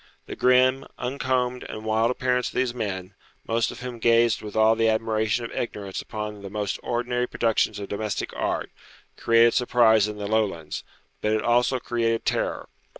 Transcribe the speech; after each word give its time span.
The 0.25 0.35
grim, 0.35 0.85
uncombed, 0.97 1.63
and 1.69 1.85
wild 1.85 2.09
appearance 2.09 2.47
of 2.49 2.55
these 2.55 2.73
men, 2.73 3.13
most 3.47 3.69
of 3.69 3.81
whom 3.81 3.99
gazed 3.99 4.41
with 4.41 4.55
all 4.55 4.75
the 4.75 4.89
admiration 4.89 5.45
of 5.45 5.51
ignorance 5.51 6.01
upon 6.01 6.41
the 6.41 6.49
most 6.49 6.79
ordinary 6.81 7.27
productions 7.27 7.77
of 7.77 7.89
domestic 7.89 8.33
art, 8.35 8.71
created 9.15 9.53
surprise 9.53 10.07
in 10.07 10.17
the 10.17 10.25
Lowlands, 10.25 10.83
but 11.21 11.33
it 11.33 11.43
also 11.43 11.77
created 11.79 12.25
terror. 12.25 12.67